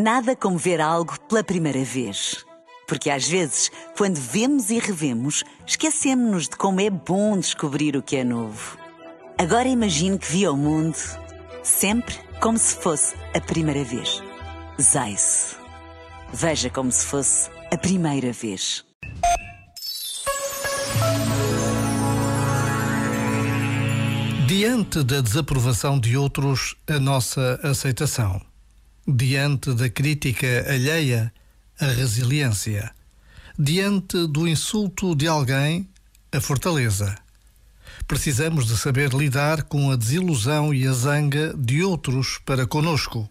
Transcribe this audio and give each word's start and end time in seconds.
Nada 0.00 0.36
como 0.36 0.56
ver 0.56 0.80
algo 0.80 1.18
pela 1.22 1.42
primeira 1.42 1.82
vez. 1.82 2.46
Porque 2.86 3.10
às 3.10 3.26
vezes, 3.26 3.68
quando 3.96 4.14
vemos 4.14 4.70
e 4.70 4.78
revemos, 4.78 5.42
esquecemos-nos 5.66 6.44
de 6.44 6.56
como 6.56 6.80
é 6.80 6.88
bom 6.88 7.36
descobrir 7.36 7.96
o 7.96 8.02
que 8.02 8.14
é 8.14 8.22
novo. 8.22 8.78
Agora 9.36 9.66
imagine 9.66 10.16
que 10.16 10.30
viu 10.30 10.52
o 10.52 10.56
mundo 10.56 10.96
sempre 11.64 12.14
como 12.40 12.56
se 12.56 12.76
fosse 12.76 13.16
a 13.34 13.40
primeira 13.40 13.82
vez. 13.82 14.22
Zais. 14.80 15.56
Veja 16.32 16.70
como 16.70 16.92
se 16.92 17.04
fosse 17.04 17.50
a 17.72 17.76
primeira 17.76 18.32
vez. 18.32 18.84
Diante 24.46 25.02
da 25.02 25.20
desaprovação 25.20 25.98
de 25.98 26.16
outros, 26.16 26.76
a 26.88 27.00
nossa 27.00 27.58
aceitação. 27.64 28.40
Diante 29.10 29.72
da 29.72 29.88
crítica 29.88 30.66
alheia, 30.68 31.32
a 31.80 31.86
resiliência. 31.86 32.90
Diante 33.58 34.26
do 34.26 34.46
insulto 34.46 35.16
de 35.16 35.26
alguém, 35.26 35.88
a 36.30 36.38
fortaleza. 36.42 37.16
Precisamos 38.06 38.66
de 38.66 38.76
saber 38.76 39.14
lidar 39.14 39.62
com 39.62 39.90
a 39.90 39.96
desilusão 39.96 40.74
e 40.74 40.86
a 40.86 40.92
zanga 40.92 41.54
de 41.56 41.82
outros 41.82 42.38
para 42.44 42.66
conosco. 42.66 43.26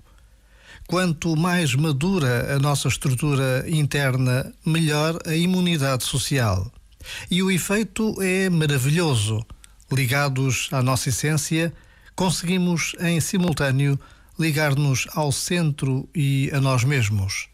Quanto 0.88 1.35
mais 1.35 1.75
madura 1.75 2.55
a 2.55 2.57
nossa 2.57 2.88
estrutura 2.88 3.63
interna, 3.67 4.52
melhor 4.66 5.19
a 5.27 5.35
imunidade 5.35 6.05
social. 6.05 6.71
E 7.30 7.44
o 7.44 7.52
efeito 7.52 8.19
é 8.19 8.49
maravilhoso 8.49 9.45
ligados 9.91 10.69
à 10.71 10.81
nossa 10.81 11.09
essência, 11.09 11.71
conseguimos 12.16 12.95
em 12.99 13.21
simultâneo 13.21 13.99
ligar-nos 14.39 15.07
ao 15.13 15.31
centro 15.31 16.07
e 16.13 16.49
a 16.53 16.59
nós 16.59 16.83
mesmos. 16.83 17.47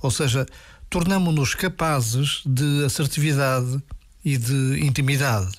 Ou 0.00 0.10
seja, 0.10 0.46
tornamos-nos 0.88 1.54
capazes 1.54 2.42
de 2.46 2.84
assertividade 2.84 3.82
e 4.24 4.36
de 4.36 4.84
intimidade. 4.84 5.52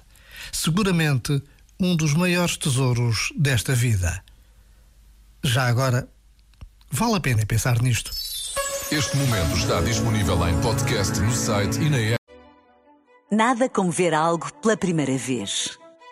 Seguramente 0.51 1.41
um 1.79 1.95
dos 1.95 2.13
maiores 2.13 2.57
tesouros 2.57 3.31
desta 3.37 3.73
vida. 3.73 4.23
Já 5.43 5.67
agora, 5.67 6.07
vale 6.91 7.15
a 7.15 7.19
pena 7.19 7.45
pensar 7.45 7.81
nisto. 7.81 8.11
Este 8.91 9.15
momento 9.17 9.55
está 9.55 9.79
disponível 9.81 10.47
em 10.47 10.59
podcast 10.61 11.19
no 11.19 11.31
site 11.31 11.79
e 11.79 11.89
na 11.89 11.97
app. 11.97 12.19
Nada 13.31 13.69
como 13.69 13.91
ver 13.91 14.13
algo 14.13 14.51
pela 14.55 14.75
primeira 14.75 15.17
vez. 15.17 15.78